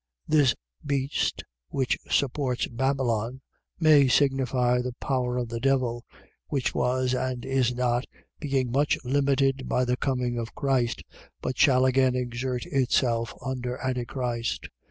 .This 0.27 0.55
beast 0.83 1.43
which 1.69 1.99
supports 2.09 2.65
Babylon, 2.67 3.41
may 3.79 4.07
signify 4.07 4.81
the 4.81 4.95
power 4.99 5.37
of 5.37 5.49
the 5.49 5.59
devil: 5.59 6.05
which 6.47 6.73
was 6.73 7.13
and 7.13 7.45
is 7.45 7.75
not, 7.75 8.07
being 8.39 8.71
much 8.71 8.97
limited 9.03 9.69
by 9.69 9.85
the 9.85 9.97
coming 9.97 10.39
of 10.39 10.55
Christ, 10.55 11.03
but 11.39 11.59
shall 11.59 11.85
again 11.85 12.15
exert 12.15 12.65
itself 12.65 13.35
under 13.45 13.77
Antichrist. 13.77 14.69